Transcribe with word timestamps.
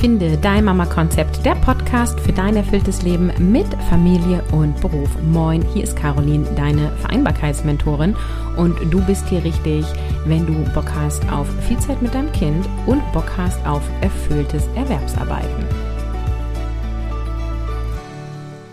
Finde 0.00 0.38
dein 0.38 0.64
Mama-Konzept, 0.64 1.44
der 1.44 1.54
Podcast 1.56 2.18
für 2.20 2.32
dein 2.32 2.56
erfülltes 2.56 3.02
Leben 3.02 3.30
mit 3.38 3.66
Familie 3.90 4.42
und 4.50 4.80
Beruf. 4.80 5.10
Moin, 5.30 5.62
hier 5.74 5.84
ist 5.84 5.94
Caroline, 5.94 6.46
deine 6.56 6.90
Vereinbarkeitsmentorin 7.02 8.16
und 8.56 8.78
du 8.90 9.04
bist 9.04 9.28
hier 9.28 9.44
richtig, 9.44 9.84
wenn 10.24 10.46
du 10.46 10.54
Bock 10.72 10.90
hast 10.94 11.30
auf 11.30 11.46
viel 11.68 11.78
Zeit 11.80 12.00
mit 12.00 12.14
deinem 12.14 12.32
Kind 12.32 12.66
und 12.86 13.02
Bock 13.12 13.30
hast 13.36 13.64
auf 13.66 13.82
erfülltes 14.00 14.66
Erwerbsarbeiten. 14.74 15.89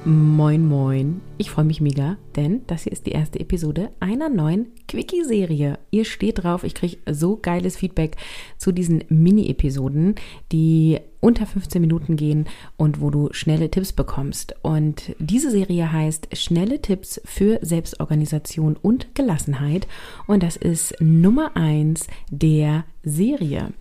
Moin, 0.08 0.66
moin. 0.66 1.20
Ich 1.38 1.52
freue 1.52 1.66
mich 1.66 1.82
mega, 1.82 2.16
denn 2.38 2.62
das 2.68 2.84
hier 2.84 2.94
ist 2.94 3.08
die 3.08 3.12
erste 3.12 3.42
Episode 3.42 3.90
einer 4.00 4.30
neuen 4.30 4.68
Quickie-Serie. 4.88 5.80
Ihr 5.92 6.06
steht 6.06 6.44
drauf, 6.44 6.64
ich 6.64 6.76
kriege 6.76 6.96
so 7.12 7.36
geiles 7.36 7.76
Feedback 7.76 8.16
zu 8.58 8.72
diesen 8.72 9.04
Mini-Episoden, 9.10 10.16
die 10.54 11.02
unter 11.20 11.46
15 11.46 11.82
Minuten 11.82 12.16
gehen 12.16 12.46
und 12.78 13.02
wo 13.02 13.10
du 13.10 13.28
schnelle 13.34 13.70
Tipps 13.70 13.92
bekommst. 13.92 14.56
Und 14.62 15.14
diese 15.20 15.52
Serie 15.52 15.92
heißt 15.92 16.30
Schnelle 16.38 16.82
Tipps 16.82 17.20
für 17.26 17.60
Selbstorganisation 17.62 18.78
und 18.82 19.14
Gelassenheit. 19.14 19.90
Und 20.26 20.42
das 20.42 20.56
ist 20.56 20.96
Nummer 21.02 21.58
eins 21.58 22.08
der 22.32 22.86
Serie. 23.04 23.74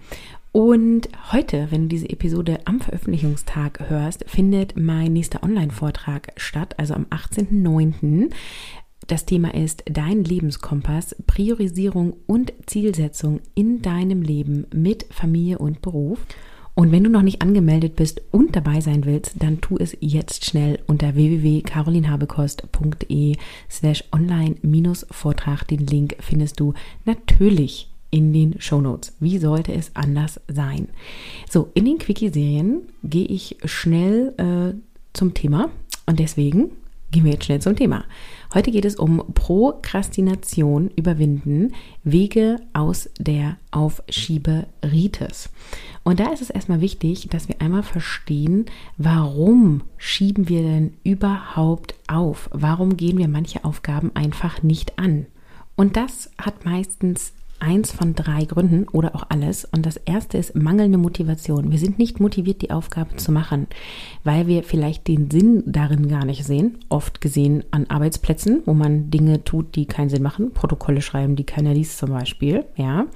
Und 0.56 1.10
heute, 1.32 1.66
wenn 1.68 1.82
du 1.82 1.88
diese 1.88 2.08
Episode 2.08 2.60
am 2.64 2.80
Veröffentlichungstag 2.80 3.90
hörst, 3.90 4.24
findet 4.26 4.74
mein 4.74 5.12
nächster 5.12 5.42
Online-Vortrag 5.42 6.32
statt, 6.38 6.78
also 6.78 6.94
am 6.94 7.04
18.09. 7.10 8.30
Das 9.06 9.26
Thema 9.26 9.52
ist 9.52 9.82
Dein 9.84 10.24
Lebenskompass, 10.24 11.14
Priorisierung 11.26 12.16
und 12.26 12.54
Zielsetzung 12.64 13.40
in 13.54 13.82
deinem 13.82 14.22
Leben 14.22 14.64
mit 14.72 15.04
Familie 15.10 15.58
und 15.58 15.82
Beruf. 15.82 16.24
Und 16.72 16.90
wenn 16.90 17.04
du 17.04 17.10
noch 17.10 17.20
nicht 17.20 17.42
angemeldet 17.42 17.94
bist 17.94 18.22
und 18.30 18.56
dabei 18.56 18.80
sein 18.80 19.04
willst, 19.04 19.42
dann 19.42 19.60
tu 19.60 19.76
es 19.76 19.94
jetzt 20.00 20.46
schnell 20.46 20.78
unter 20.86 21.16
www.carolinhabekost.de 21.16 23.36
slash 23.70 24.04
online-vortrag. 24.10 25.68
Den 25.68 25.86
Link 25.86 26.16
findest 26.20 26.60
du 26.60 26.72
natürlich 27.04 27.90
in 28.16 28.32
den 28.32 28.58
Shownotes. 28.58 29.12
Wie 29.20 29.36
sollte 29.36 29.74
es 29.74 29.94
anders 29.94 30.40
sein? 30.48 30.88
So, 31.50 31.70
in 31.74 31.84
den 31.84 31.98
Quickie-Serien 31.98 32.80
gehe 33.04 33.26
ich 33.26 33.58
schnell 33.66 34.32
äh, 34.38 34.74
zum 35.12 35.34
Thema 35.34 35.68
und 36.06 36.18
deswegen 36.18 36.70
gehen 37.10 37.24
wir 37.24 37.32
jetzt 37.32 37.44
schnell 37.44 37.60
zum 37.60 37.76
Thema. 37.76 38.04
Heute 38.54 38.70
geht 38.70 38.86
es 38.86 38.96
um 38.96 39.22
Prokrastination 39.34 40.90
überwinden, 40.96 41.74
Wege 42.04 42.58
aus 42.72 43.10
der 43.18 43.58
Aufschieberitis. 43.70 45.50
Und 46.02 46.18
da 46.18 46.32
ist 46.32 46.40
es 46.40 46.48
erstmal 46.48 46.80
wichtig, 46.80 47.28
dass 47.30 47.48
wir 47.48 47.60
einmal 47.60 47.82
verstehen, 47.82 48.64
warum 48.96 49.82
schieben 49.98 50.48
wir 50.48 50.62
denn 50.62 50.94
überhaupt 51.04 51.94
auf? 52.06 52.48
Warum 52.50 52.96
gehen 52.96 53.18
wir 53.18 53.28
manche 53.28 53.62
Aufgaben 53.62 54.10
einfach 54.14 54.62
nicht 54.62 54.98
an? 54.98 55.26
Und 55.76 55.98
das 55.98 56.30
hat 56.38 56.64
meistens 56.64 57.34
eins 57.60 57.92
von 57.92 58.14
drei 58.14 58.44
Gründen 58.44 58.86
oder 58.88 59.14
auch 59.14 59.24
alles. 59.28 59.64
Und 59.64 59.86
das 59.86 59.96
erste 59.96 60.38
ist 60.38 60.54
mangelnde 60.54 60.98
Motivation. 60.98 61.70
Wir 61.70 61.78
sind 61.78 61.98
nicht 61.98 62.20
motiviert, 62.20 62.62
die 62.62 62.70
Aufgabe 62.70 63.16
zu 63.16 63.32
machen, 63.32 63.66
weil 64.24 64.46
wir 64.46 64.62
vielleicht 64.62 65.08
den 65.08 65.30
Sinn 65.30 65.62
darin 65.66 66.08
gar 66.08 66.24
nicht 66.24 66.44
sehen. 66.44 66.78
Oft 66.88 67.20
gesehen 67.20 67.64
an 67.70 67.86
Arbeitsplätzen, 67.88 68.62
wo 68.66 68.74
man 68.74 69.10
Dinge 69.10 69.44
tut, 69.44 69.74
die 69.76 69.86
keinen 69.86 70.10
Sinn 70.10 70.22
machen. 70.22 70.52
Protokolle 70.52 71.02
schreiben, 71.02 71.36
die 71.36 71.44
keiner 71.44 71.74
liest 71.74 71.98
zum 71.98 72.10
Beispiel. 72.10 72.64
Ja. 72.76 73.06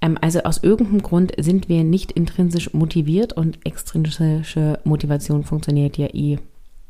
Ähm, 0.00 0.18
also 0.20 0.40
aus 0.40 0.62
irgendeinem 0.62 1.02
Grund 1.02 1.32
sind 1.38 1.68
wir 1.68 1.84
nicht 1.84 2.12
intrinsisch 2.12 2.72
motiviert 2.72 3.32
und 3.32 3.58
extrinsische 3.64 4.78
Motivation 4.84 5.44
funktioniert 5.44 5.96
ja 5.96 6.08
eh 6.12 6.38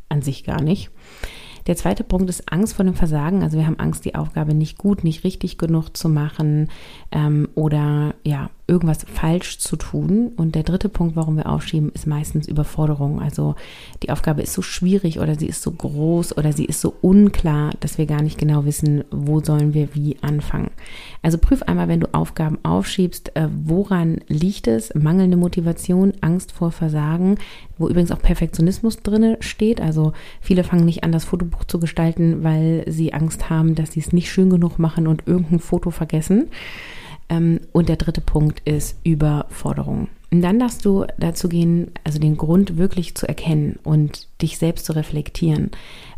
an 0.08 0.22
sich 0.22 0.44
gar 0.44 0.60
nicht. 0.60 0.90
Der 1.70 1.76
zweite 1.76 2.02
Punkt 2.02 2.28
ist 2.28 2.52
Angst 2.52 2.74
vor 2.74 2.84
dem 2.84 2.96
Versagen. 2.96 3.44
Also 3.44 3.56
wir 3.56 3.64
haben 3.64 3.78
Angst, 3.78 4.04
die 4.04 4.16
Aufgabe 4.16 4.54
nicht 4.54 4.76
gut, 4.76 5.04
nicht 5.04 5.22
richtig 5.22 5.56
genug 5.56 5.96
zu 5.96 6.08
machen 6.08 6.68
ähm, 7.12 7.48
oder 7.54 8.16
ja, 8.24 8.50
irgendwas 8.70 9.04
falsch 9.12 9.58
zu 9.58 9.74
tun. 9.76 10.30
Und 10.36 10.54
der 10.54 10.62
dritte 10.62 10.88
Punkt, 10.88 11.16
warum 11.16 11.36
wir 11.36 11.48
aufschieben, 11.48 11.90
ist 11.92 12.06
meistens 12.06 12.46
Überforderung. 12.46 13.20
Also 13.20 13.56
die 14.04 14.10
Aufgabe 14.10 14.42
ist 14.42 14.52
so 14.52 14.62
schwierig 14.62 15.18
oder 15.18 15.34
sie 15.34 15.48
ist 15.48 15.62
so 15.62 15.72
groß 15.72 16.38
oder 16.38 16.52
sie 16.52 16.64
ist 16.64 16.80
so 16.80 16.94
unklar, 17.00 17.72
dass 17.80 17.98
wir 17.98 18.06
gar 18.06 18.22
nicht 18.22 18.38
genau 18.38 18.64
wissen, 18.64 19.02
wo 19.10 19.40
sollen 19.40 19.74
wir 19.74 19.94
wie 19.94 20.16
anfangen. 20.22 20.70
Also 21.20 21.36
prüf 21.36 21.62
einmal, 21.64 21.88
wenn 21.88 22.00
du 22.00 22.14
Aufgaben 22.14 22.58
aufschiebst, 22.62 23.34
äh, 23.36 23.48
woran 23.64 24.20
liegt 24.28 24.68
es? 24.68 24.94
Mangelnde 24.94 25.36
Motivation, 25.36 26.12
Angst 26.20 26.52
vor 26.52 26.70
Versagen, 26.70 27.38
wo 27.76 27.88
übrigens 27.88 28.12
auch 28.12 28.22
Perfektionismus 28.22 28.98
drin 28.98 29.36
steht. 29.40 29.80
Also 29.80 30.12
viele 30.40 30.62
fangen 30.62 30.84
nicht 30.84 31.02
an, 31.02 31.10
das 31.10 31.24
Fotobuch 31.24 31.64
zu 31.64 31.80
gestalten, 31.80 32.44
weil 32.44 32.84
sie 32.86 33.12
Angst 33.12 33.50
haben, 33.50 33.74
dass 33.74 33.92
sie 33.92 34.00
es 34.00 34.12
nicht 34.12 34.30
schön 34.30 34.48
genug 34.48 34.78
machen 34.78 35.08
und 35.08 35.24
irgendein 35.26 35.58
Foto 35.58 35.90
vergessen. 35.90 36.48
Ähm, 37.30 37.60
und 37.72 37.88
der 37.88 37.96
dritte 37.96 38.20
Punkt 38.20 38.60
ist 38.68 38.98
Überforderung. 39.04 40.08
Und 40.32 40.42
dann 40.42 40.60
darfst 40.60 40.84
du 40.84 41.06
dazu 41.18 41.48
gehen, 41.48 41.90
also 42.04 42.18
den 42.18 42.36
Grund 42.36 42.76
wirklich 42.76 43.16
zu 43.16 43.26
erkennen 43.26 43.78
und 43.82 44.28
dich 44.42 44.58
selbst 44.58 44.86
zu 44.86 44.92
reflektieren. 44.92 45.70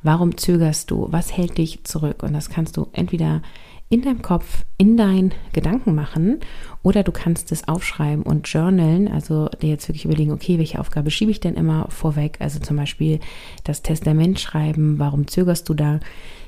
Warum 0.03 0.37
zögerst 0.37 0.91
du? 0.91 1.09
Was 1.11 1.35
hält 1.35 1.57
dich 1.57 1.85
zurück? 1.85 2.23
Und 2.23 2.35
das 2.35 2.51
kannst 2.51 2.77
du 2.77 2.89
entweder 2.93 3.41
in 3.89 4.03
deinem 4.03 4.23
Kopf, 4.23 4.65
in 4.79 4.97
deinen 4.97 5.35
Gedanken 5.53 5.95
machen 5.95 6.41
oder 6.83 7.03
du 7.03 7.13
kannst 7.13 7.53
es 7.53 7.69
aufschreiben 7.69 8.23
und 8.23 8.49
journalen, 8.49 9.07
also 9.07 9.49
dir 9.61 9.69
jetzt 9.69 9.87
wirklich 9.87 10.07
überlegen, 10.07 10.33
okay, 10.33 10.59
welche 10.59 10.81
Aufgabe 10.81 11.11
schiebe 11.11 11.31
ich 11.31 11.41
denn 11.41 11.57
immer 11.57 11.87
vorweg? 11.91 12.39
Also 12.41 12.59
zum 12.59 12.79
Beispiel 12.79 13.21
das 13.65 13.83
Testament 13.83 14.41
schreiben, 14.41 14.99
warum 14.99 15.27
zögerst 15.27 15.69
du 15.69 15.75
da? 15.75 16.01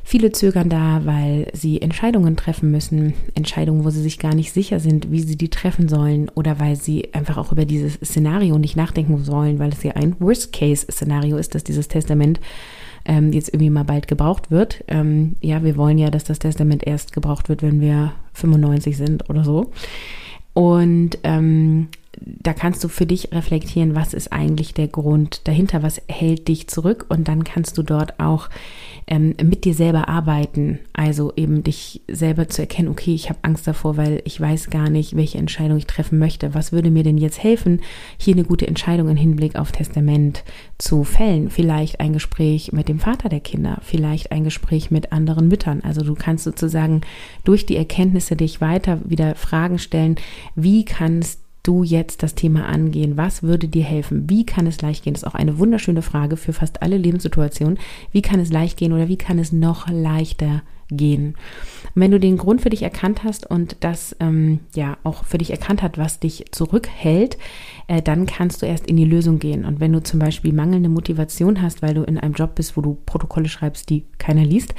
Viele 0.06 0.32
zögern 0.32 0.68
da, 0.68 1.00
weil 1.04 1.46
sie 1.54 1.80
Entscheidungen 1.80 2.36
treffen 2.36 2.70
müssen, 2.70 3.14
Entscheidungen, 3.34 3.84
wo 3.86 3.90
sie 3.90 4.02
sich 4.02 4.18
gar 4.18 4.34
nicht 4.34 4.52
sicher 4.52 4.78
sind, 4.78 5.10
wie 5.10 5.20
sie 5.20 5.36
die 5.36 5.48
treffen 5.48 5.88
sollen 5.88 6.28
oder 6.34 6.60
weil 6.60 6.76
sie 6.76 7.14
einfach 7.14 7.38
auch 7.38 7.52
über 7.52 7.64
dieses 7.64 7.94
Szenario 7.94 8.58
nicht 8.58 8.76
nachdenken 8.76 9.24
sollen, 9.24 9.58
weil 9.58 9.72
es 9.72 9.82
ja 9.82 9.92
ein 9.92 10.14
Worst-Case-Szenario 10.20 11.38
ist, 11.38 11.54
dass 11.54 11.64
dieses 11.64 11.88
Testament 11.88 12.38
ähm, 13.06 13.32
jetzt 13.32 13.48
irgendwie 13.48 13.70
mal 13.70 13.84
bald 13.84 14.06
gebraucht 14.06 14.50
wird. 14.50 14.84
Ähm, 14.88 15.36
ja, 15.40 15.64
wir 15.64 15.78
wollen 15.78 15.96
ja, 15.96 16.10
dass 16.10 16.24
das 16.24 16.38
Testament 16.38 16.86
erst 16.86 17.14
gebraucht 17.14 17.48
wird, 17.48 17.62
wenn 17.62 17.80
wir 17.80 18.12
95 18.34 18.98
sind 18.98 19.30
oder 19.30 19.42
so. 19.42 19.72
Und 20.52 21.18
ähm, 21.22 21.88
da 22.20 22.52
kannst 22.52 22.82
du 22.84 22.88
für 22.88 23.06
dich 23.06 23.32
reflektieren, 23.32 23.94
was 23.94 24.14
ist 24.14 24.32
eigentlich 24.32 24.74
der 24.74 24.88
Grund 24.88 25.46
dahinter, 25.46 25.82
was 25.82 26.00
hält 26.08 26.48
dich 26.48 26.68
zurück 26.68 27.06
und 27.08 27.28
dann 27.28 27.44
kannst 27.44 27.78
du 27.78 27.82
dort 27.82 28.20
auch 28.20 28.48
ähm, 29.06 29.34
mit 29.42 29.64
dir 29.64 29.74
selber 29.74 30.08
arbeiten. 30.08 30.78
Also 30.92 31.32
eben 31.36 31.62
dich 31.62 32.02
selber 32.08 32.48
zu 32.48 32.62
erkennen, 32.62 32.88
okay, 32.88 33.14
ich 33.14 33.28
habe 33.28 33.38
Angst 33.42 33.66
davor, 33.66 33.96
weil 33.96 34.22
ich 34.24 34.40
weiß 34.40 34.70
gar 34.70 34.90
nicht, 34.90 35.16
welche 35.16 35.38
Entscheidung 35.38 35.78
ich 35.78 35.86
treffen 35.86 36.18
möchte. 36.18 36.54
Was 36.54 36.72
würde 36.72 36.90
mir 36.90 37.02
denn 37.02 37.18
jetzt 37.18 37.42
helfen, 37.42 37.80
hier 38.18 38.34
eine 38.34 38.44
gute 38.44 38.66
Entscheidung 38.66 39.08
im 39.08 39.16
Hinblick 39.16 39.56
auf 39.56 39.72
Testament 39.72 40.44
zu 40.78 41.04
fällen? 41.04 41.50
Vielleicht 41.50 42.00
ein 42.00 42.12
Gespräch 42.12 42.72
mit 42.72 42.88
dem 42.88 42.98
Vater 42.98 43.28
der 43.28 43.40
Kinder, 43.40 43.78
vielleicht 43.82 44.32
ein 44.32 44.44
Gespräch 44.44 44.90
mit 44.90 45.12
anderen 45.12 45.48
Müttern. 45.48 45.82
Also 45.82 46.02
du 46.02 46.14
kannst 46.14 46.44
sozusagen 46.44 47.02
durch 47.44 47.66
die 47.66 47.76
Erkenntnisse 47.76 48.36
dich 48.36 48.60
weiter 48.60 49.00
wieder 49.04 49.34
Fragen 49.34 49.78
stellen, 49.78 50.16
wie 50.54 50.84
kannst 50.84 51.43
du 51.64 51.82
jetzt 51.82 52.22
das 52.22 52.36
Thema 52.36 52.66
angehen? 52.66 53.16
Was 53.16 53.42
würde 53.42 53.66
dir 53.66 53.82
helfen? 53.82 54.30
Wie 54.30 54.46
kann 54.46 54.66
es 54.68 54.80
leicht 54.80 55.02
gehen? 55.02 55.14
Das 55.14 55.24
ist 55.24 55.28
auch 55.28 55.34
eine 55.34 55.58
wunderschöne 55.58 56.02
Frage 56.02 56.36
für 56.36 56.52
fast 56.52 56.82
alle 56.82 56.96
Lebenssituationen. 56.96 57.78
Wie 58.12 58.22
kann 58.22 58.38
es 58.38 58.52
leicht 58.52 58.78
gehen 58.78 58.92
oder 58.92 59.08
wie 59.08 59.16
kann 59.16 59.38
es 59.38 59.50
noch 59.50 59.88
leichter 59.88 60.62
gehen? 60.90 61.34
Wenn 61.94 62.10
du 62.10 62.18
den 62.18 62.36
Grund 62.36 62.60
für 62.60 62.70
dich 62.70 62.82
erkannt 62.82 63.22
hast 63.24 63.48
und 63.48 63.76
das 63.80 64.16
ähm, 64.20 64.60
ja 64.74 64.96
auch 65.04 65.24
für 65.24 65.38
dich 65.38 65.50
erkannt 65.50 65.82
hat, 65.82 65.96
was 65.98 66.18
dich 66.18 66.46
zurückhält, 66.50 67.38
äh, 67.86 68.02
dann 68.02 68.26
kannst 68.26 68.62
du 68.62 68.66
erst 68.66 68.86
in 68.86 68.96
die 68.96 69.04
Lösung 69.04 69.38
gehen. 69.38 69.64
Und 69.64 69.80
wenn 69.80 69.92
du 69.92 70.02
zum 70.02 70.18
Beispiel 70.18 70.52
mangelnde 70.52 70.88
Motivation 70.88 71.62
hast, 71.62 71.82
weil 71.82 71.94
du 71.94 72.02
in 72.02 72.18
einem 72.18 72.34
Job 72.34 72.54
bist, 72.54 72.76
wo 72.76 72.80
du 72.80 72.96
Protokolle 73.06 73.48
schreibst, 73.48 73.90
die 73.90 74.04
keiner 74.18 74.44
liest, 74.44 74.74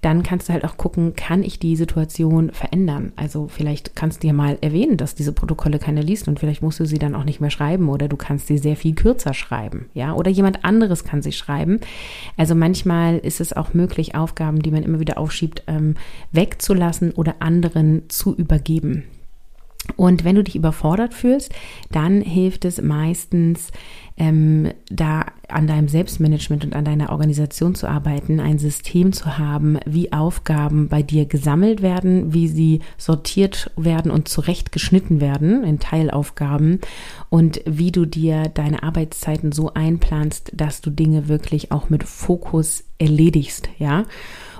dann 0.00 0.22
kannst 0.22 0.48
du 0.48 0.52
halt 0.52 0.64
auch 0.64 0.76
gucken, 0.76 1.14
kann 1.14 1.42
ich 1.42 1.58
die 1.58 1.76
Situation 1.76 2.50
verändern? 2.52 3.12
Also 3.16 3.48
vielleicht 3.48 3.96
kannst 3.96 4.22
du 4.22 4.26
ja 4.26 4.32
mal 4.32 4.58
erwähnen, 4.60 4.96
dass 4.96 5.14
diese 5.14 5.32
Protokolle 5.32 5.78
keiner 5.78 6.02
liest 6.02 6.28
und 6.28 6.38
vielleicht 6.38 6.62
musst 6.62 6.80
du 6.80 6.84
sie 6.84 6.98
dann 6.98 7.14
auch 7.14 7.24
nicht 7.24 7.40
mehr 7.40 7.50
schreiben 7.50 7.88
oder 7.88 8.08
du 8.08 8.16
kannst 8.16 8.46
sie 8.46 8.58
sehr 8.58 8.76
viel 8.76 8.94
kürzer 8.94 9.34
schreiben, 9.34 9.86
ja? 9.94 10.14
Oder 10.14 10.30
jemand 10.30 10.64
anderes 10.64 11.04
kann 11.04 11.22
sie 11.22 11.32
schreiben. 11.32 11.80
Also 12.36 12.54
manchmal 12.54 13.18
ist 13.18 13.40
es 13.40 13.52
auch 13.52 13.74
möglich, 13.74 14.14
Aufgaben, 14.14 14.60
die 14.60 14.70
man 14.70 14.82
immer 14.82 15.00
wieder 15.00 15.18
aufschiebt, 15.18 15.47
ähm, 15.66 15.94
wegzulassen 16.32 17.12
oder 17.12 17.36
anderen 17.40 18.08
zu 18.08 18.34
übergeben. 18.34 19.04
Und 19.96 20.24
wenn 20.24 20.36
du 20.36 20.44
dich 20.44 20.56
überfordert 20.56 21.14
fühlst, 21.14 21.52
dann 21.90 22.20
hilft 22.20 22.64
es 22.64 22.80
meistens, 22.80 23.70
ähm, 24.16 24.72
da 24.90 25.26
an 25.48 25.68
deinem 25.68 25.88
Selbstmanagement 25.88 26.64
und 26.64 26.74
an 26.74 26.84
deiner 26.84 27.10
Organisation 27.10 27.74
zu 27.74 27.86
arbeiten, 27.86 28.40
ein 28.40 28.58
System 28.58 29.12
zu 29.12 29.38
haben, 29.38 29.78
wie 29.86 30.12
Aufgaben 30.12 30.88
bei 30.88 31.02
dir 31.02 31.24
gesammelt 31.24 31.82
werden, 31.82 32.34
wie 32.34 32.48
sie 32.48 32.80
sortiert 32.96 33.70
werden 33.76 34.10
und 34.10 34.28
zurechtgeschnitten 34.28 35.20
werden 35.20 35.62
in 35.62 35.78
Teilaufgaben 35.78 36.80
und 37.30 37.60
wie 37.64 37.92
du 37.92 38.06
dir 38.06 38.48
deine 38.52 38.82
Arbeitszeiten 38.82 39.52
so 39.52 39.72
einplanst, 39.72 40.50
dass 40.54 40.80
du 40.80 40.90
Dinge 40.90 41.28
wirklich 41.28 41.70
auch 41.70 41.88
mit 41.88 42.02
Fokus 42.02 42.84
erledigst, 42.98 43.68
ja. 43.78 44.04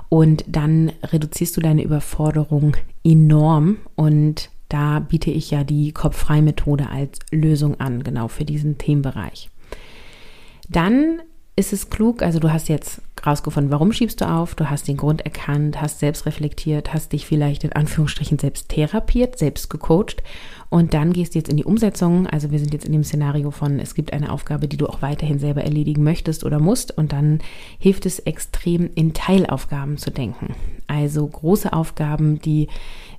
Und 0.08 0.44
dann 0.46 0.92
reduzierst 1.02 1.56
du 1.56 1.60
deine 1.60 1.82
Überforderung 1.82 2.76
enorm 3.04 3.78
und 3.94 4.50
da 4.68 5.00
biete 5.00 5.30
ich 5.30 5.50
ja 5.50 5.64
die 5.64 5.92
Kopffrei-Methode 5.92 6.90
als 6.90 7.18
Lösung 7.30 7.80
an, 7.80 8.02
genau 8.02 8.28
für 8.28 8.44
diesen 8.44 8.78
Themenbereich. 8.78 9.50
Dann 10.68 11.22
ist 11.56 11.72
es 11.72 11.90
klug, 11.90 12.22
also 12.22 12.38
du 12.38 12.52
hast 12.52 12.68
jetzt 12.68 13.02
rausgefunden, 13.26 13.72
warum 13.72 13.92
schiebst 13.92 14.20
du 14.20 14.28
auf, 14.30 14.54
du 14.54 14.70
hast 14.70 14.86
den 14.86 14.96
Grund 14.96 15.22
erkannt, 15.22 15.80
hast 15.80 15.98
selbst 15.98 16.24
reflektiert, 16.24 16.94
hast 16.94 17.12
dich 17.12 17.26
vielleicht 17.26 17.64
in 17.64 17.72
Anführungsstrichen 17.72 18.38
selbst 18.38 18.68
therapiert, 18.68 19.38
selbst 19.38 19.68
gecoacht 19.68 20.22
und 20.70 20.92
dann 20.92 21.12
gehst 21.12 21.34
du 21.34 21.38
jetzt 21.38 21.48
in 21.48 21.56
die 21.56 21.64
Umsetzung. 21.64 22.26
Also 22.26 22.50
wir 22.50 22.58
sind 22.58 22.74
jetzt 22.74 22.84
in 22.84 22.92
dem 22.92 23.04
Szenario 23.04 23.50
von, 23.50 23.78
es 23.78 23.94
gibt 23.94 24.12
eine 24.12 24.30
Aufgabe, 24.30 24.68
die 24.68 24.76
du 24.76 24.86
auch 24.86 25.00
weiterhin 25.00 25.38
selber 25.38 25.62
erledigen 25.62 26.04
möchtest 26.04 26.44
oder 26.44 26.58
musst. 26.58 26.96
Und 26.96 27.12
dann 27.12 27.40
hilft 27.78 28.04
es 28.04 28.18
extrem, 28.18 28.90
in 28.94 29.14
Teilaufgaben 29.14 29.96
zu 29.96 30.10
denken. 30.10 30.54
Also 30.86 31.26
große 31.26 31.72
Aufgaben, 31.72 32.40
die 32.40 32.68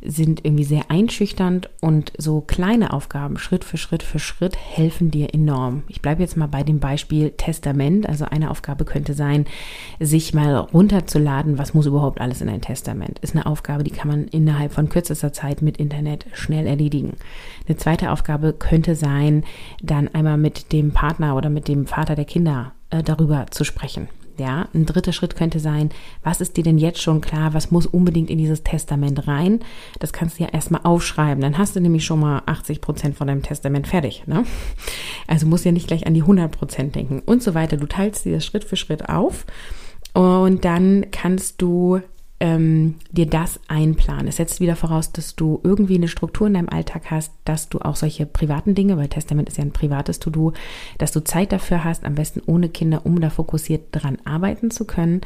sind 0.02 0.46
irgendwie 0.46 0.64
sehr 0.64 0.90
einschüchternd 0.90 1.70
und 1.82 2.14
so 2.18 2.40
kleine 2.42 2.94
Aufgaben 2.94 3.38
Schritt 3.38 3.66
für 3.66 3.78
Schritt 3.78 4.02
für 4.02 4.20
Schritt 4.20 4.56
helfen 4.56 5.12
dir 5.12 5.34
enorm. 5.34 5.84
Ich 5.88 6.02
bleibe 6.02 6.22
jetzt 6.22 6.38
mal 6.38 6.48
bei 6.48 6.64
dem 6.64 6.80
Beispiel 6.80 7.32
Testament. 7.32 8.08
Also 8.08 8.26
eine 8.26 8.50
Aufgabe 8.50 8.86
könnte 8.86 9.14
sein, 9.14 9.46
sich 10.00 10.34
mal 10.34 10.56
runterzuladen, 10.56 11.58
was 11.58 11.74
muss 11.74 11.86
überhaupt 11.86 12.22
alles 12.22 12.42
in 12.42 12.50
ein 12.50 12.62
Testament. 12.62 13.20
Ist 13.20 13.36
eine 13.36 13.46
Aufgabe, 13.46 13.84
die 13.84 13.92
kann 13.92 14.08
man 14.08 14.28
innerhalb 14.28 14.72
von 14.72 14.88
kürzester 14.88 15.34
Zeit 15.34 15.62
mit 15.62 15.78
Internet 15.78 16.28
schnell 16.34 16.66
erledigen. 16.66 17.18
Eine 17.68 17.78
zweite 17.78 18.12
Aufgabe 18.12 18.54
könnte 18.54 18.96
sein, 18.96 19.44
dann 19.82 20.08
einmal 20.10 20.38
mit 20.38 20.72
dem 20.72 20.92
Partner 20.92 21.36
oder 21.36 21.50
mit 21.50 21.68
dem 21.68 21.88
Vater 21.88 22.16
der 22.16 22.26
Kinder 22.26 22.74
äh, 22.90 23.04
darüber 23.04 23.48
zu 23.50 23.64
sprechen. 23.64 24.08
Ja, 24.40 24.70
ein 24.74 24.86
dritter 24.86 25.12
Schritt 25.12 25.36
könnte 25.36 25.60
sein, 25.60 25.90
was 26.24 26.40
ist 26.40 26.56
dir 26.56 26.64
denn 26.64 26.78
jetzt 26.78 27.02
schon 27.02 27.20
klar, 27.20 27.54
was 27.54 27.72
muss 27.72 27.86
unbedingt 27.86 28.30
in 28.30 28.38
dieses 28.38 28.64
Testament 28.64 29.28
rein? 29.28 29.60
Das 30.00 30.14
kannst 30.14 30.40
du 30.40 30.44
ja 30.44 30.50
erstmal 30.50 30.82
aufschreiben. 30.86 31.42
Dann 31.42 31.58
hast 31.58 31.76
du 31.76 31.82
nämlich 31.82 32.06
schon 32.06 32.22
mal 32.22 32.44
80 32.46 32.80
Prozent 32.80 33.18
von 33.18 33.28
deinem 33.28 33.44
Testament 33.44 33.88
fertig. 33.88 34.24
Ne? 34.28 34.46
Also 35.28 35.46
musst 35.46 35.66
ja 35.66 35.74
nicht 35.74 35.88
gleich 35.88 36.08
an 36.08 36.14
die 36.14 36.22
100 36.22 36.52
Prozent 36.52 36.96
denken 36.96 37.22
und 37.26 37.44
so 37.44 37.54
weiter. 37.54 37.76
Du 37.76 37.86
teilst 37.86 38.24
dir 38.24 38.34
das 38.34 38.46
Schritt 38.46 38.64
für 38.64 38.78
Schritt 38.78 39.10
auf 39.10 39.46
und 40.14 40.64
dann 40.64 41.08
kannst 41.12 41.62
du 41.62 42.02
ähm, 42.40 42.96
dir 43.12 43.26
das 43.26 43.60
einplanen. 43.68 44.28
Es 44.28 44.38
setzt 44.38 44.62
wieder 44.62 44.76
voraus, 44.76 45.12
dass 45.12 45.36
du 45.36 45.60
irgendwie 45.64 45.96
eine 45.96 46.08
Struktur 46.08 46.48
in 46.48 46.54
deinem 46.54 46.70
Alltag 46.70 47.12
hast, 47.12 47.34
dass 47.44 47.68
du 47.68 47.80
auch 47.80 47.98
solche 47.98 48.26
privaten 48.26 48.76
Dinge, 48.76 48.98
weil 48.98 49.10
Testament 49.10 49.50
ist 49.50 49.58
ja 49.58 49.64
ein 49.64 49.74
privates 49.74 50.20
To-Do, 50.20 50.54
dass 50.98 51.12
du 51.12 51.24
Zeit 51.24 51.52
dafür 51.52 51.84
hast, 51.84 52.06
am 52.06 52.16
besten 52.16 52.42
ohne 52.46 52.70
Kinder, 52.70 53.06
um 53.06 53.20
da 53.20 53.30
fokussiert 53.30 53.88
dran 53.92 54.18
arbeiten 54.24 54.72
zu 54.72 54.86
können. 54.86 55.22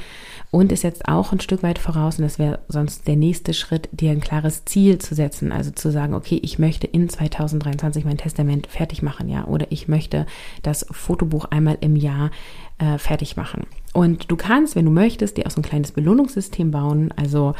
Und 0.49 0.71
es 0.71 0.81
setzt 0.81 1.07
auch 1.07 1.31
ein 1.31 1.39
Stück 1.39 1.61
weit 1.61 1.77
voraus, 1.77 2.17
und 2.17 2.23
das 2.23 2.39
wäre 2.39 2.59
sonst 2.67 3.07
der 3.07 3.15
nächste 3.15 3.53
Schritt, 3.53 3.89
dir 3.91 4.11
ein 4.11 4.21
klares 4.21 4.65
Ziel 4.65 4.97
zu 4.97 5.13
setzen. 5.13 5.51
Also 5.51 5.69
zu 5.71 5.91
sagen, 5.91 6.15
okay, 6.15 6.39
ich 6.41 6.57
möchte 6.57 6.87
in 6.87 7.09
2023 7.09 8.05
mein 8.05 8.17
Testament 8.17 8.67
fertig 8.67 9.03
machen, 9.03 9.29
ja, 9.29 9.45
oder 9.45 9.67
ich 9.69 9.87
möchte 9.87 10.25
das 10.63 10.85
Fotobuch 10.89 11.45
einmal 11.45 11.77
im 11.81 11.95
Jahr 11.95 12.31
äh, 12.77 12.97
fertig 12.97 13.37
machen. 13.37 13.67
Und 13.93 14.31
du 14.31 14.35
kannst, 14.35 14.75
wenn 14.75 14.85
du 14.85 14.91
möchtest, 14.91 15.37
dir 15.37 15.45
auch 15.45 15.51
so 15.51 15.61
ein 15.61 15.63
kleines 15.63 15.91
Belohnungssystem 15.91 16.71
bauen. 16.71 17.13
Also 17.15 17.53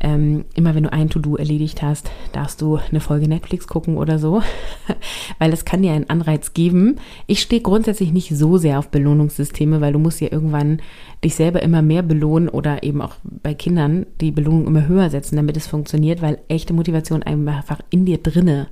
ähm, 0.00 0.46
immer 0.54 0.74
wenn 0.74 0.84
du 0.84 0.92
ein 0.92 1.10
To-Do 1.10 1.36
erledigt 1.36 1.82
hast, 1.82 2.10
darfst 2.32 2.62
du 2.62 2.78
eine 2.90 3.00
Folge 3.00 3.28
Netflix 3.28 3.66
gucken 3.66 3.98
oder 3.98 4.18
so, 4.18 4.42
weil 5.38 5.52
es 5.52 5.66
kann 5.66 5.82
dir 5.82 5.92
einen 5.92 6.08
Anreiz 6.08 6.54
geben. 6.54 6.96
Ich 7.26 7.42
stehe 7.42 7.60
grundsätzlich 7.60 8.12
nicht 8.12 8.34
so 8.34 8.56
sehr 8.56 8.78
auf 8.78 8.88
Belohnungssysteme, 8.88 9.82
weil 9.82 9.92
du 9.92 9.98
musst 9.98 10.22
ja 10.22 10.32
irgendwann 10.32 10.80
dich 11.22 11.34
selber 11.34 11.62
immer 11.62 11.82
mehr 11.82 12.02
belohnen 12.02 12.48
oder 12.48 12.82
eben 12.82 13.02
auch 13.02 13.16
bei 13.22 13.52
Kindern 13.52 14.06
die 14.22 14.30
Belohnung 14.30 14.66
immer 14.66 14.88
höher 14.88 15.10
setzen, 15.10 15.36
damit 15.36 15.58
es 15.58 15.66
funktioniert, 15.66 16.22
weil 16.22 16.38
echte 16.48 16.72
Motivation 16.72 17.22
einfach 17.22 17.80
in 17.90 18.06
dir 18.06 18.18
drinne 18.18 18.68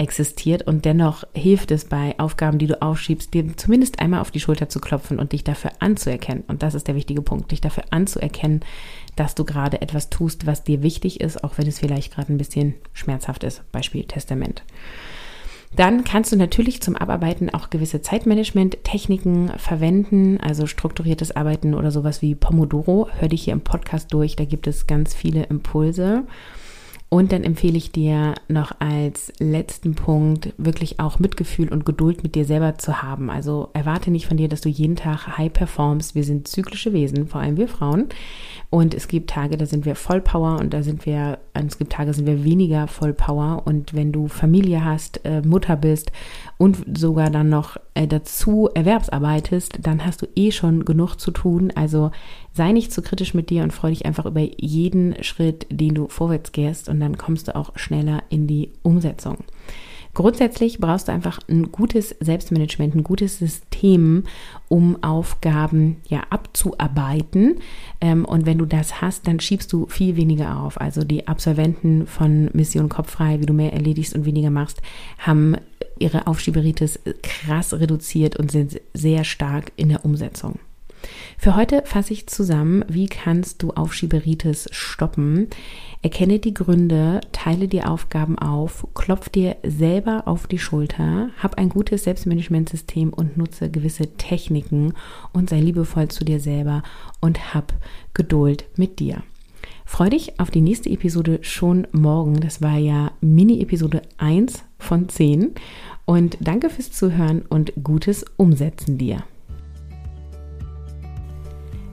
existiert 0.00 0.62
und 0.62 0.86
dennoch 0.86 1.24
hilft 1.34 1.70
es 1.70 1.84
bei 1.84 2.18
Aufgaben, 2.18 2.58
die 2.58 2.66
du 2.66 2.80
aufschiebst, 2.80 3.34
dir 3.34 3.56
zumindest 3.56 4.00
einmal 4.00 4.20
auf 4.20 4.30
die 4.30 4.40
Schulter 4.40 4.70
zu 4.70 4.80
klopfen 4.80 5.18
und 5.18 5.32
dich 5.32 5.44
dafür 5.44 5.72
anzuerkennen. 5.78 6.42
Und 6.48 6.62
das 6.62 6.74
ist 6.74 6.88
der 6.88 6.94
wichtige 6.94 7.20
Punkt, 7.20 7.52
dich 7.52 7.60
dafür 7.60 7.84
anzuerkennen, 7.90 8.60
dass 9.14 9.34
du 9.34 9.44
gerade 9.44 9.82
etwas 9.82 10.08
tust, 10.08 10.46
was 10.46 10.64
dir 10.64 10.82
wichtig 10.82 11.20
ist, 11.20 11.44
auch 11.44 11.58
wenn 11.58 11.66
es 11.66 11.78
vielleicht 11.78 12.14
gerade 12.14 12.32
ein 12.32 12.38
bisschen 12.38 12.74
schmerzhaft 12.94 13.44
ist. 13.44 13.62
Beispiel 13.72 14.04
Testament. 14.04 14.62
Dann 15.76 16.02
kannst 16.02 16.32
du 16.32 16.36
natürlich 16.36 16.80
zum 16.80 16.96
Abarbeiten 16.96 17.50
auch 17.50 17.70
gewisse 17.70 18.02
Zeitmanagement-Techniken 18.02 19.52
verwenden, 19.56 20.40
also 20.40 20.66
strukturiertes 20.66 21.36
Arbeiten 21.36 21.74
oder 21.74 21.90
sowas 21.90 22.22
wie 22.22 22.34
Pomodoro. 22.34 23.08
Hör 23.18 23.28
dich 23.28 23.44
hier 23.44 23.52
im 23.52 23.60
Podcast 23.60 24.12
durch, 24.12 24.34
da 24.34 24.46
gibt 24.46 24.66
es 24.66 24.86
ganz 24.86 25.14
viele 25.14 25.44
Impulse. 25.44 26.24
Und 27.12 27.32
dann 27.32 27.42
empfehle 27.42 27.76
ich 27.76 27.90
dir 27.90 28.36
noch 28.46 28.70
als 28.78 29.32
letzten 29.40 29.96
Punkt 29.96 30.54
wirklich 30.58 31.00
auch 31.00 31.18
Mitgefühl 31.18 31.68
und 31.68 31.84
Geduld 31.84 32.22
mit 32.22 32.36
dir 32.36 32.44
selber 32.44 32.78
zu 32.78 33.02
haben. 33.02 33.30
Also 33.30 33.68
erwarte 33.72 34.12
nicht 34.12 34.28
von 34.28 34.36
dir, 34.36 34.48
dass 34.48 34.60
du 34.60 34.68
jeden 34.68 34.94
Tag 34.94 35.36
high 35.36 35.52
performst. 35.52 36.14
Wir 36.14 36.22
sind 36.22 36.46
zyklische 36.46 36.92
Wesen, 36.92 37.26
vor 37.26 37.40
allem 37.40 37.56
wir 37.56 37.66
Frauen. 37.66 38.10
Und 38.70 38.94
es 38.94 39.08
gibt 39.08 39.30
Tage, 39.30 39.56
da 39.56 39.66
sind 39.66 39.84
wir 39.84 39.96
voll 39.96 40.20
Power 40.20 40.60
und 40.60 40.72
da 40.72 40.84
sind 40.84 41.04
wir, 41.04 41.40
es 41.54 41.78
gibt 41.78 41.92
Tage, 41.92 42.14
sind 42.14 42.26
wir 42.26 42.44
weniger 42.44 42.86
voll 42.86 43.12
Power. 43.12 43.62
Und 43.64 43.92
wenn 43.92 44.12
du 44.12 44.28
Familie 44.28 44.84
hast, 44.84 45.24
äh, 45.24 45.42
Mutter 45.42 45.74
bist 45.74 46.12
und 46.58 46.96
sogar 46.96 47.30
dann 47.30 47.48
noch 47.48 47.76
äh, 47.94 48.06
dazu 48.06 48.68
erwerbsarbeitest, 48.72 49.80
dann 49.82 50.06
hast 50.06 50.22
du 50.22 50.28
eh 50.36 50.52
schon 50.52 50.84
genug 50.84 51.16
zu 51.16 51.32
tun. 51.32 51.72
Also 51.74 52.12
sei 52.52 52.70
nicht 52.70 52.92
zu 52.92 53.02
kritisch 53.02 53.34
mit 53.34 53.50
dir 53.50 53.64
und 53.64 53.72
freu 53.72 53.90
dich 53.90 54.06
einfach 54.06 54.26
über 54.26 54.40
jeden 54.40 55.20
Schritt, 55.24 55.66
den 55.70 55.94
du 55.94 56.06
vorwärts 56.06 56.52
gehst 56.52 56.88
und 56.88 56.99
dann 57.00 57.18
kommst 57.18 57.48
du 57.48 57.56
auch 57.56 57.76
schneller 57.76 58.22
in 58.28 58.46
die 58.46 58.70
Umsetzung. 58.82 59.38
Grundsätzlich 60.12 60.78
brauchst 60.78 61.06
du 61.06 61.12
einfach 61.12 61.38
ein 61.48 61.70
gutes 61.70 62.16
Selbstmanagement, 62.18 62.96
ein 62.96 63.04
gutes 63.04 63.38
System, 63.38 64.24
um 64.68 65.02
Aufgaben 65.04 65.98
ja 66.08 66.24
abzuarbeiten. 66.30 67.60
Ähm, 68.00 68.24
und 68.24 68.44
wenn 68.44 68.58
du 68.58 68.66
das 68.66 69.00
hast, 69.00 69.28
dann 69.28 69.38
schiebst 69.38 69.72
du 69.72 69.86
viel 69.86 70.16
weniger 70.16 70.60
auf. 70.60 70.80
Also 70.80 71.04
die 71.04 71.28
Absolventen 71.28 72.06
von 72.08 72.50
Mission 72.52 72.88
Kopffrei, 72.88 73.40
wie 73.40 73.46
du 73.46 73.52
mehr 73.52 73.72
erledigst 73.72 74.14
und 74.16 74.24
weniger 74.24 74.50
machst, 74.50 74.82
haben 75.18 75.56
ihre 76.00 76.26
Aufschieberitis 76.26 76.98
krass 77.22 77.72
reduziert 77.74 78.36
und 78.36 78.50
sind 78.50 78.80
sehr 78.94 79.22
stark 79.22 79.70
in 79.76 79.90
der 79.90 80.04
Umsetzung. 80.04 80.58
Für 81.38 81.56
heute 81.56 81.82
fasse 81.86 82.12
ich 82.12 82.26
zusammen, 82.26 82.84
wie 82.88 83.06
kannst 83.06 83.62
du 83.62 83.70
Aufschieberitis 83.70 84.68
stoppen. 84.72 85.48
Erkenne 86.02 86.38
die 86.38 86.54
Gründe, 86.54 87.20
teile 87.32 87.66
die 87.66 87.82
Aufgaben 87.82 88.38
auf, 88.38 88.86
klopf 88.94 89.28
dir 89.28 89.56
selber 89.62 90.24
auf 90.26 90.46
die 90.46 90.58
Schulter, 90.58 91.30
hab 91.42 91.58
ein 91.58 91.70
gutes 91.70 92.04
Selbstmanagementsystem 92.04 93.10
und 93.10 93.36
nutze 93.36 93.70
gewisse 93.70 94.16
Techniken 94.16 94.92
und 95.32 95.50
sei 95.50 95.60
liebevoll 95.60 96.08
zu 96.08 96.24
dir 96.24 96.40
selber 96.40 96.82
und 97.20 97.54
hab 97.54 97.72
Geduld 98.14 98.66
mit 98.76 98.98
dir. 98.98 99.22
Freu 99.86 100.10
dich 100.10 100.38
auf 100.38 100.50
die 100.50 100.60
nächste 100.60 100.88
Episode 100.90 101.40
schon 101.42 101.86
morgen. 101.90 102.40
Das 102.40 102.62
war 102.62 102.76
ja 102.76 103.12
Mini-Episode 103.20 104.02
1 104.18 104.62
von 104.78 105.08
10. 105.08 105.52
Und 106.04 106.38
danke 106.40 106.70
fürs 106.70 106.92
Zuhören 106.92 107.42
und 107.42 107.72
gutes 107.82 108.24
Umsetzen 108.36 108.98
dir 108.98 109.24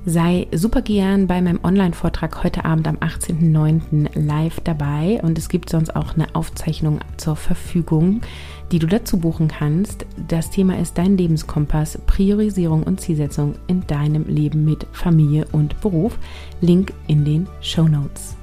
sei 0.07 0.47
super 0.53 0.81
gern 0.81 1.27
bei 1.27 1.41
meinem 1.41 1.59
Online-Vortrag 1.61 2.41
heute 2.41 2.63
Abend 2.63 2.87
am 2.87 2.95
18.09. 2.95 4.17
live 4.17 4.61
dabei 4.61 5.19
und 5.21 5.37
es 5.37 5.49
gibt 5.49 5.69
sonst 5.69 5.97
auch 5.97 6.15
eine 6.15 6.33
Aufzeichnung 6.33 6.99
zur 7.17 7.35
Verfügung, 7.35 8.21
die 8.71 8.79
du 8.79 8.87
dazu 8.87 9.17
buchen 9.17 9.49
kannst. 9.49 10.05
Das 10.29 10.49
Thema 10.49 10.79
ist 10.79 10.97
dein 10.97 11.17
Lebenskompass, 11.17 11.99
Priorisierung 12.07 12.83
und 12.83 13.01
Zielsetzung 13.01 13.55
in 13.67 13.85
deinem 13.85 14.23
Leben 14.27 14.63
mit 14.63 14.87
Familie 14.93 15.45
und 15.51 15.81
Beruf. 15.81 16.17
Link 16.61 16.93
in 17.07 17.25
den 17.25 17.49
Show 17.59 17.89
Notes. 17.89 18.36